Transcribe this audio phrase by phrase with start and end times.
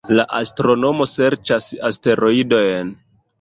[0.19, 2.93] La astronomo serĉas asteroidojn